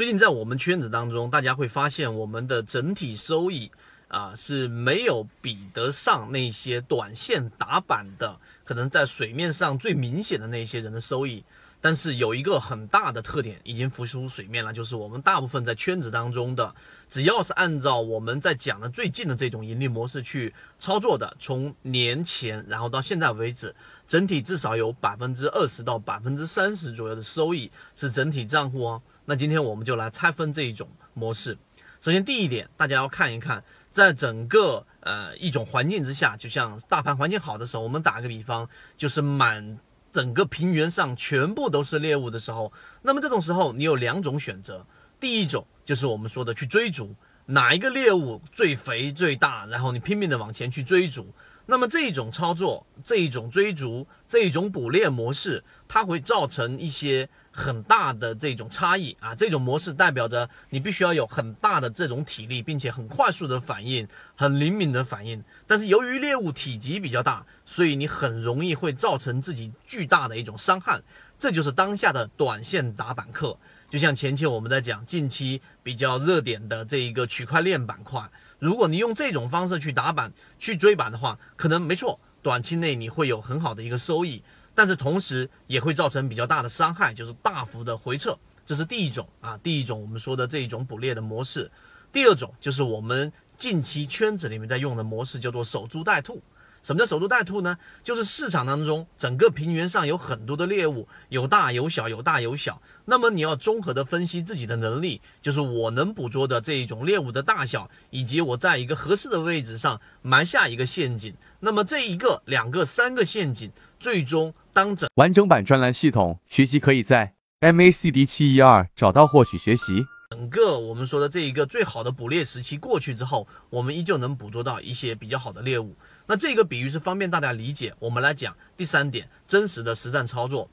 [0.00, 3.70] 最近在我们圈子当中，大家会发现我们的整体收益
[4.08, 8.34] 啊是没有比得上那些短线打板的，
[8.64, 11.44] 可能在水面上最明显的那些人的收益。
[11.82, 16.74] 但是有一个很大的特点已经浮出水面了，就是我们大部分在圈子当中的，
[17.08, 23.74] 只要是按照我们在讲的最近的这种盈利模式去操作的，从年前然后到现在为止，
[24.06, 29.02] 整体至少有百分之二十到百分之三十左右的收益是整体账户哦。
[29.24, 31.56] 那今天我们就来拆分这一种模式。
[32.02, 39.78] 首先第一点，大家要看一看，在整个呃一种环境之下，就像大盘环境好的时候，我们打个比方，就是满。
[40.12, 44.86] 整个平原上全部都是猎物的时候，那么这种时候你有两种选择。
[45.18, 47.14] 第一种就是我们说的去追逐
[47.46, 51.32] 哪一个猎物最肥最大，然后你拼命的往前去追逐。
[51.70, 59.36] 那么这种操作、这一种追逐、这一种捕猎模式，它会造成一些很大的这种差异啊。
[59.36, 65.44] 这种模式代表着你必须要有很大的这种体力，并且很快速的反应，很灵敏的反应。
[65.64, 71.00] 但是由于猎物体积比较大，所以你很容易会造成自己巨大的一种伤害。
[71.38, 73.56] 这就是当下的短线打板客。
[73.90, 78.22] 就像前期我们在讲近期比较热点的这一个区块链板块，
[78.60, 84.44] 如果你用这种方式去打板、去追板的话，可能没错，短期内你会有很好的一个收益，
[84.76, 88.38] 但是同时也会造成比较大的伤害，就是大幅的回撤。
[88.64, 91.68] 这是第一种啊，第一种我们说的这一种捕猎的模式。
[92.12, 96.40] 第二种就是我们近期圈子里面在用的模式，叫做守株待兔。
[96.82, 97.76] 什么叫守株待兔呢？
[98.02, 102.80] 就是市场当中整个平原上有很多的猎物，有大有小，有大有小。
[103.04, 111.34] 那么你要综合的分析自己的能力，就是我能捕捉的这一种猎物的大小，以及我在一个合适的位置上埋下一个陷阱。
[111.60, 120.06] 那么这一个、两个、三个陷阱，最终当整完整版专栏系统学习可以在 MACD 七一二找到获取学习。
[120.40, 125.94] 整个我们说的这一个最好的捕猎时期过去之后，我们依旧能捕捉到一些比较好的猎物。
[126.26, 127.94] 那这个比喻是方便大家理解。
[127.98, 130.70] 我们来讲第三点，真实的实战操作。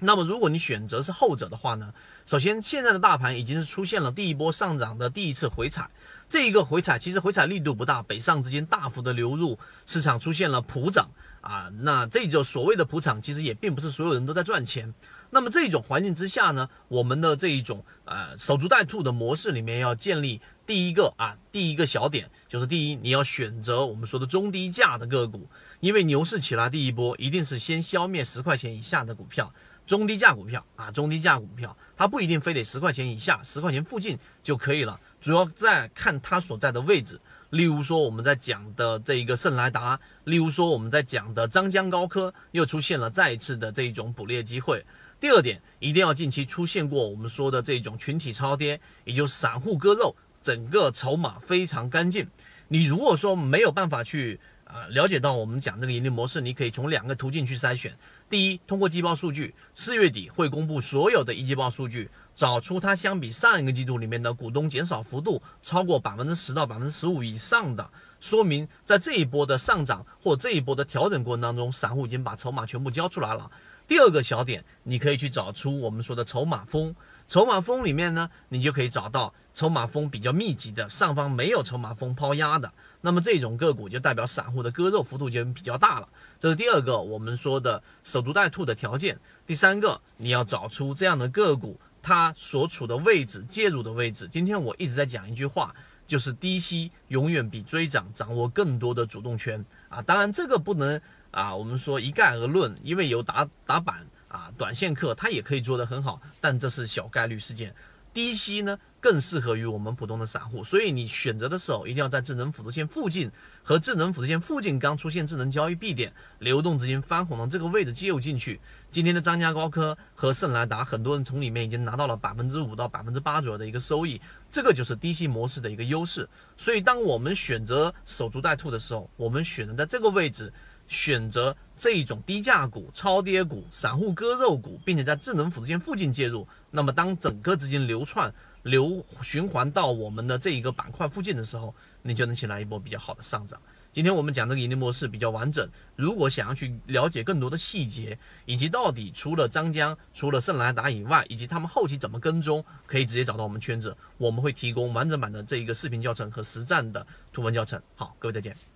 [0.00, 1.92] 那么如果你选择是后者的话呢？
[2.24, 5.90] 首先，现在的大盘已经是出现了第一波上涨的第一次回踩。
[6.26, 11.10] 这一个回踩其实回踩力度不大，北上资金大幅的流入市场，出现了普涨
[11.42, 11.70] 啊。
[11.80, 14.94] 那这就所谓的普涨，其实也并不是所有人都在赚钱。
[15.34, 25.48] 那么这种环境之下呢，我们的这一种呃守株待兔的模式里面要建立第一个啊第一个小点，就是第一你要选择我们说的中低价的个股，
[25.80, 29.52] 因为牛市起来第一波一定是先消灭十块钱以下的股票，
[29.84, 37.20] 中低价股票啊中低价股票，它不一定非得十块钱以下，十块钱附近就可以了，主要在看它所在的位置。
[37.50, 44.86] 例如说我们在讲的这一个圣莱达，例如说我们在讲的张江高科又出现了再一次的这一种捕猎机会。
[45.24, 52.28] 第二点，一定要近期出现过我们说的这种群体超跌，也就是散户割肉，整个筹码非常干净。
[52.68, 57.96] 你如果说没有办法去啊了解到我们讲这个盈利模式，你可以从两个途径去筛选。
[58.28, 73.50] 第一，通过季报数据，四月底会公布所有的一季报数据，找出它相比上一个季度里面的股东减少幅度超过百分之十到百分之十五以上的，说明在这一波的上涨或这一波的调整过程当中，散户已经把筹码全部交出来了。
[73.86, 76.94] 第二个小点，你可以去找出我们说的筹码峰。
[77.26, 86.08] 筹码峰里面呢，你就可以找到筹码峰比较密集的，上方没有筹码峰抛压的，那么这种个股就代表散户的割肉幅度就比较大了。
[86.38, 89.18] 这是第二个我们说的守株待兔的条件。
[89.46, 94.28] 第三个，你要找出这样的个股，它所处的位置、介入的位置。
[94.30, 95.74] 今天我一直在讲一句话，
[96.06, 100.02] 就是低吸永远比追涨掌握更多的主动权啊。
[100.02, 101.00] 当然这个不能。
[101.34, 107.74] 啊，我们说一概而论，因为有打打板啊，短线客他也可以做得很好，但这是小概率事件。
[108.14, 113.30] 低吸呢更适合于我们普通的散户，所以你选择的时候一定要在智能辅助线附近
[113.62, 118.60] 和智能辅助线附近刚出现智能交易 B 点，流动资金翻红的这个位置介入进去。
[118.90, 126.26] 今天的张家高科和圣莱达，很多人从里面已经拿到了百分之五到百分之八左右的一个收益，这个就是低吸模式的一个优势。
[126.56, 130.50] 所以当我们选择守株待兔的时候，我们选择在这个位置。
[130.88, 138.32] 选择这一种低价股、超跌股、散户割肉股，并且在智能辅助线附近介入，那么当整个资金流窜、
[138.62, 143.60] 流循环到我们的这一个板块附近的时候，你就能起来一波比较好的上涨。
[143.92, 157.80] 今天我们讲这个盈利模式比较完整，如果想要去了解更多的细节，以及到底除了张江、除了圣莱达以外，以及他们后期怎么跟踪，可以直接找到我们圈子，我们会提供完整版的这一个视频教程和实战的图文教程。
[157.94, 158.73] 好，各位再见。